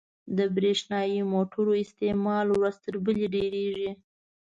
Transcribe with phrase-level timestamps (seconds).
[0.37, 3.89] •د برېښنايي موټرو استعمال ورځ تر بلې ډېرېږي.